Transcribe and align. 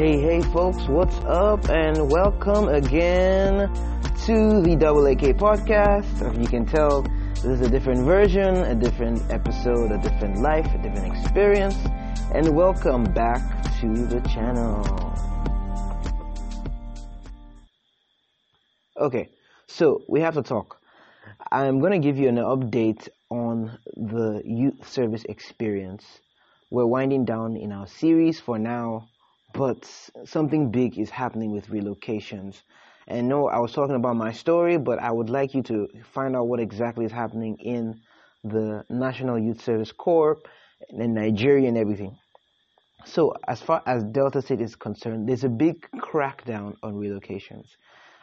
Hey, 0.00 0.18
hey, 0.18 0.40
folks, 0.40 0.88
what's 0.88 1.18
up? 1.26 1.68
And 1.68 2.10
welcome 2.10 2.68
again 2.68 3.68
to 4.24 4.62
the 4.62 4.74
Double 4.74 5.04
AK 5.04 5.36
podcast. 5.36 6.22
As 6.22 6.38
you 6.38 6.46
can 6.46 6.64
tell, 6.64 7.02
this 7.34 7.44
is 7.44 7.60
a 7.60 7.68
different 7.68 8.06
version, 8.06 8.64
a 8.64 8.74
different 8.74 9.30
episode, 9.30 9.92
a 9.92 9.98
different 9.98 10.40
life, 10.40 10.64
a 10.74 10.78
different 10.78 11.14
experience. 11.14 11.76
And 12.32 12.56
welcome 12.56 13.04
back 13.12 13.42
to 13.82 14.06
the 14.06 14.20
channel. 14.20 14.80
Okay, 18.98 19.28
so 19.66 20.00
we 20.08 20.22
have 20.22 20.32
to 20.32 20.42
talk. 20.42 20.78
I'm 21.52 21.78
going 21.78 21.92
to 21.92 21.98
give 21.98 22.16
you 22.16 22.30
an 22.30 22.36
update 22.36 23.06
on 23.28 23.78
the 23.96 24.40
youth 24.46 24.88
service 24.88 25.26
experience. 25.28 26.06
We're 26.70 26.86
winding 26.86 27.26
down 27.26 27.58
in 27.58 27.70
our 27.70 27.86
series 27.86 28.40
for 28.40 28.58
now 28.58 29.10
but 29.52 29.84
something 30.24 30.70
big 30.70 30.98
is 30.98 31.10
happening 31.10 31.52
with 31.52 31.68
relocations. 31.68 32.62
And 33.08 33.28
no, 33.28 33.48
I 33.48 33.58
was 33.58 33.72
talking 33.72 33.96
about 33.96 34.16
my 34.16 34.32
story, 34.32 34.78
but 34.78 35.00
I 35.00 35.10
would 35.10 35.30
like 35.30 35.54
you 35.54 35.62
to 35.64 35.88
find 36.12 36.36
out 36.36 36.46
what 36.46 36.60
exactly 36.60 37.04
is 37.04 37.12
happening 37.12 37.56
in 37.58 38.00
the 38.44 38.84
National 38.88 39.38
Youth 39.38 39.62
Service 39.62 39.92
Corps 39.92 40.38
in 40.90 41.14
Nigeria 41.14 41.68
and 41.68 41.76
everything. 41.76 42.16
So, 43.06 43.34
as 43.48 43.60
far 43.60 43.82
as 43.86 44.04
Delta 44.04 44.42
State 44.42 44.60
is 44.60 44.76
concerned, 44.76 45.28
there's 45.28 45.44
a 45.44 45.48
big 45.48 45.86
crackdown 45.96 46.74
on 46.82 46.94
relocations. 46.94 47.66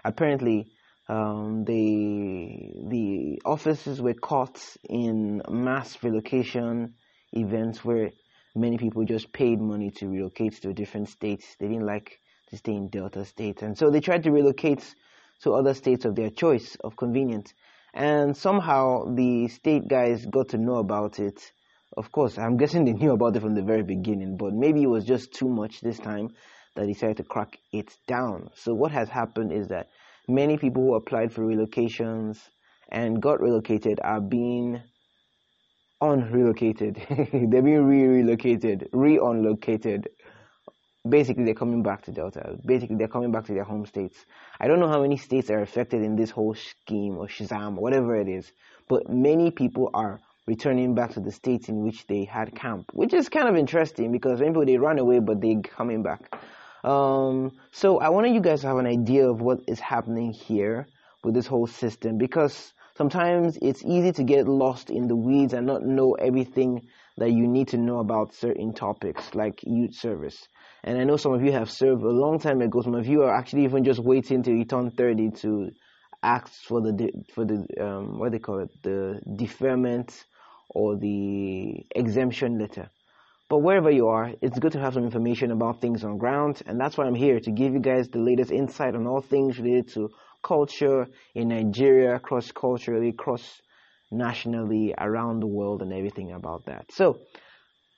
Apparently, 0.05 0.67
um, 1.09 1.63
the 1.65 2.73
the 2.89 3.41
offices 3.45 4.01
were 4.01 4.13
caught 4.13 4.61
in 4.87 5.41
mass 5.49 6.01
relocation 6.03 6.93
events 7.33 7.83
where 7.83 8.11
many 8.57 8.77
people 8.77 9.05
just 9.05 9.31
paid 9.31 9.61
money 9.61 9.91
to 9.91 10.07
relocate 10.07 10.61
to 10.61 10.69
a 10.69 10.73
different 10.73 11.09
state. 11.09 11.43
They 11.59 11.67
didn't 11.67 11.85
like 11.85 12.19
to 12.49 12.57
stay 12.57 12.73
in 12.73 12.89
Delta 12.89 13.25
State. 13.25 13.61
And 13.61 13.77
so 13.77 13.89
they 13.89 13.99
tried 13.99 14.23
to 14.23 14.31
relocate 14.31 14.83
to 15.43 15.53
other 15.53 15.73
states 15.73 16.05
of 16.05 16.15
their 16.15 16.29
choice, 16.29 16.75
of 16.83 16.95
convenience. 16.97 17.53
And 17.93 18.35
somehow 18.35 19.13
the 19.15 19.47
state 19.47 19.87
guys 19.87 20.25
got 20.25 20.49
to 20.49 20.57
know 20.57 20.75
about 20.75 21.19
it. 21.19 21.51
Of 21.95 22.11
course, 22.11 22.37
I'm 22.37 22.57
guessing 22.57 22.85
they 22.85 22.93
knew 23.01 23.11
about 23.11 23.35
it 23.35 23.41
from 23.41 23.55
the 23.55 23.63
very 23.63 23.83
beginning, 23.83 24.37
but 24.37 24.53
maybe 24.53 24.83
it 24.83 24.89
was 24.89 25.05
just 25.05 25.33
too 25.33 25.49
much 25.49 25.81
this 25.81 25.99
time 25.99 26.29
that 26.75 26.81
they 26.85 26.93
decided 26.93 27.17
to 27.17 27.23
crack 27.23 27.57
it 27.71 27.95
down. 28.07 28.49
So 28.55 28.73
what 28.73 28.91
has 28.91 29.09
happened 29.09 29.51
is 29.51 29.67
that 29.69 29.89
many 30.27 30.57
people 30.57 30.83
who 30.83 30.95
applied 30.95 31.33
for 31.33 31.41
relocations 31.41 32.37
and 32.89 33.21
got 33.21 33.41
relocated 33.41 33.99
are 34.03 34.21
being 34.21 34.81
unrelocated. 36.01 36.95
They're 37.51 37.61
being 37.61 37.85
re-relocated, 37.85 38.89
re-unlocated. 38.91 40.07
Basically, 41.07 41.45
they're 41.45 41.53
coming 41.53 41.83
back 41.83 42.03
to 42.03 42.11
Delta. 42.11 42.57
Basically, 42.65 42.97
they're 42.97 43.07
coming 43.07 43.31
back 43.31 43.45
to 43.45 43.53
their 43.53 43.63
home 43.63 43.85
states. 43.85 44.25
I 44.59 44.67
don't 44.67 44.81
know 44.81 44.89
how 44.89 45.01
many 45.01 45.15
states 45.15 45.49
are 45.49 45.61
affected 45.61 46.01
in 46.01 46.17
this 46.17 46.31
whole 46.31 46.53
scheme 46.53 47.17
or 47.17 47.27
Shazam 47.27 47.77
or 47.77 47.81
whatever 47.81 48.19
it 48.19 48.27
is, 48.27 48.51
but 48.89 49.09
many 49.09 49.51
people 49.51 49.89
are 49.93 50.19
returning 50.47 50.95
back 50.95 51.11
to 51.13 51.21
the 51.21 51.31
states 51.31 51.69
in 51.69 51.83
which 51.83 52.05
they 52.07 52.25
had 52.25 52.55
camp, 52.55 52.89
which 52.93 53.13
is 53.13 53.29
kind 53.29 53.47
of 53.47 53.55
interesting 53.55 54.11
because 54.11 54.41
maybe 54.41 54.65
they 54.65 54.77
run 54.77 54.99
away, 54.99 55.19
but 55.19 55.39
they're 55.39 55.61
coming 55.61 56.03
back. 56.03 56.35
Um, 56.83 57.51
so 57.71 57.99
I 57.99 58.09
wanted 58.09 58.33
you 58.33 58.41
guys 58.41 58.61
to 58.61 58.67
have 58.67 58.77
an 58.77 58.87
idea 58.87 59.29
of 59.29 59.41
what 59.41 59.59
is 59.67 59.79
happening 59.79 60.31
here 60.31 60.87
with 61.23 61.35
this 61.35 61.47
whole 61.47 61.67
system 61.67 62.17
because 62.17 62.73
sometimes 62.97 63.57
it's 63.61 63.83
easy 63.85 64.11
to 64.11 64.23
get 64.23 64.47
lost 64.47 64.89
in 64.89 65.07
the 65.07 65.15
weeds 65.15 65.53
and 65.53 65.67
not 65.67 65.83
know 65.83 66.13
everything 66.13 66.87
that 67.17 67.31
you 67.31 67.47
need 67.47 67.67
to 67.69 67.77
know 67.77 67.99
about 67.99 68.33
certain 68.33 68.73
topics 68.73 69.33
like 69.33 69.59
youth 69.63 69.95
service. 69.95 70.47
And 70.83 70.97
I 70.97 71.03
know 71.03 71.17
some 71.17 71.33
of 71.33 71.43
you 71.43 71.51
have 71.51 71.69
served 71.69 72.03
a 72.03 72.09
long 72.09 72.39
time 72.39 72.61
ago. 72.61 72.81
Some 72.81 72.95
of 72.95 73.07
you 73.07 73.23
are 73.23 73.33
actually 73.33 73.63
even 73.63 73.83
just 73.83 73.99
waiting 73.99 74.43
till 74.43 74.53
you 74.53 74.65
turn 74.65 74.91
30 74.91 75.31
to 75.41 75.69
ask 76.23 76.51
for 76.67 76.81
the 76.81 77.11
for 77.33 77.45
the 77.45 77.65
um, 77.79 78.19
what 78.19 78.31
they 78.31 78.39
call 78.39 78.59
it 78.59 78.69
the 78.83 79.21
deferment 79.35 80.25
or 80.69 80.97
the 80.97 81.85
exemption 81.95 82.59
letter. 82.59 82.89
But 83.49 83.59
wherever 83.59 83.89
you 83.89 84.07
are, 84.07 84.33
it's 84.41 84.59
good 84.59 84.73
to 84.73 84.79
have 84.79 84.95
some 84.95 85.05
information 85.05 85.51
about 85.51 85.79
things 85.79 86.03
on 86.03 86.17
ground, 86.17 86.61
and 86.65 86.79
that's 86.79 86.97
why 86.97 87.05
I'm 87.05 87.15
here 87.15 87.39
to 87.39 87.51
give 87.51 87.73
you 87.73 87.79
guys 87.79 88.09
the 88.09 88.19
latest 88.19 88.51
insight 88.51 88.93
on 88.93 89.07
all 89.07 89.21
things 89.21 89.57
related 89.57 89.87
to 89.93 90.09
culture 90.43 91.07
in 91.35 91.49
Nigeria, 91.49 92.19
cross 92.19 92.51
culturally, 92.51 93.11
cross 93.11 93.61
nationally, 94.11 94.93
around 94.97 95.41
the 95.41 95.47
world, 95.47 95.81
and 95.81 95.91
everything 95.93 96.31
about 96.31 96.65
that. 96.65 96.91
So, 96.91 97.19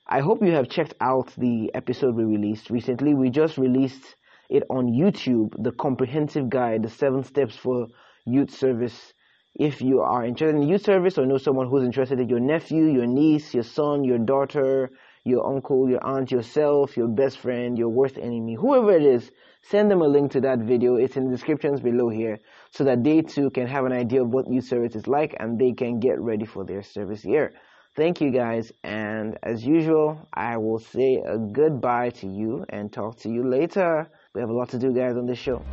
I 0.07 0.21
hope 0.21 0.41
you 0.41 0.51
have 0.53 0.69
checked 0.69 0.95
out 1.01 1.31
the 1.37 1.71
episode 1.75 2.15
we 2.15 2.23
released 2.23 2.71
recently. 2.71 3.13
We 3.13 3.29
just 3.29 3.57
released 3.59 4.15
it 4.49 4.63
on 4.69 4.87
YouTube, 4.87 5.53
the 5.63 5.71
comprehensive 5.71 6.49
guide, 6.49 6.81
the 6.81 6.89
seven 6.89 7.23
steps 7.23 7.55
for 7.55 7.87
youth 8.25 8.49
service. 8.49 9.13
If 9.55 9.81
you 9.81 9.99
are 10.01 10.25
interested 10.25 10.55
in 10.59 10.67
youth 10.67 10.83
service 10.83 11.17
or 11.19 11.25
know 11.27 11.37
someone 11.37 11.69
who's 11.69 11.83
interested 11.83 12.19
in 12.19 12.29
your 12.29 12.39
nephew, 12.39 12.85
your 12.85 13.05
niece, 13.05 13.53
your 13.53 13.63
son, 13.63 14.03
your 14.03 14.17
daughter, 14.17 14.89
your 15.29 15.45
uncle, 15.47 15.89
your 15.89 16.05
aunt, 16.05 16.31
yourself, 16.31 16.97
your 16.97 17.07
best 17.07 17.37
friend, 17.37 17.77
your 17.77 17.89
worst 17.89 18.17
enemy, 18.17 18.55
whoever 18.55 18.91
it 18.91 19.03
is, 19.03 19.31
send 19.61 19.89
them 19.89 20.01
a 20.01 20.07
link 20.07 20.31
to 20.31 20.41
that 20.41 20.59
video. 20.59 20.95
It's 20.95 21.15
in 21.15 21.25
the 21.25 21.31
descriptions 21.31 21.79
below 21.79 22.09
here 22.09 22.39
so 22.71 22.83
that 22.83 23.03
they 23.03 23.21
too 23.21 23.49
can 23.51 23.67
have 23.67 23.85
an 23.85 23.93
idea 23.93 24.23
of 24.23 24.29
what 24.29 24.45
youth 24.49 24.65
service 24.65 24.95
is 24.95 25.07
like 25.07 25.35
and 25.39 25.59
they 25.59 25.73
can 25.73 25.99
get 25.99 26.19
ready 26.19 26.45
for 26.45 26.65
their 26.65 26.81
service 26.81 27.23
year. 27.23 27.53
Thank 27.95 28.21
you 28.21 28.31
guys, 28.31 28.71
and 28.83 29.37
as 29.43 29.65
usual, 29.65 30.27
I 30.33 30.57
will 30.57 30.79
say 30.79 31.21
a 31.25 31.37
goodbye 31.37 32.11
to 32.21 32.27
you 32.27 32.63
and 32.69 32.93
talk 32.93 33.17
to 33.21 33.29
you 33.29 33.49
later. 33.49 34.09
We 34.33 34.41
have 34.41 34.49
a 34.49 34.53
lot 34.53 34.69
to 34.69 34.79
do, 34.79 34.93
guys, 34.93 35.17
on 35.17 35.25
this 35.25 35.39
show. 35.39 35.65